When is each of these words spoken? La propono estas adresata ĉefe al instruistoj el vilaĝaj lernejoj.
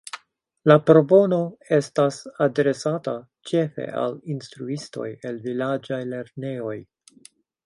La 0.69 0.75
propono 0.85 1.37
estas 1.77 2.17
adresata 2.47 3.13
ĉefe 3.51 3.85
al 4.05 4.19
instruistoj 4.37 5.09
el 5.31 5.39
vilaĝaj 5.47 6.03
lernejoj. 6.17 6.77